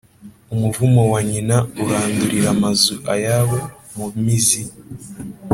[0.53, 3.57] umuvumo wa nyina urandurira amazu ayabo
[3.95, 4.61] mu mizi